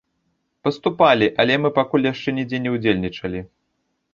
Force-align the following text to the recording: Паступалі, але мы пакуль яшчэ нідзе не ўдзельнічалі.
Паступалі, 0.67 1.27
але 1.43 1.57
мы 1.65 1.69
пакуль 1.77 2.09
яшчэ 2.13 2.29
нідзе 2.39 2.57
не 2.65 2.71
ўдзельнічалі. 2.77 3.39